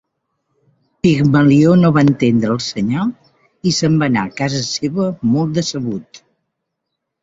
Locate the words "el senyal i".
2.55-3.77